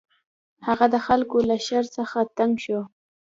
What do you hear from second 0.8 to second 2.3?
د خلکو له شر څخه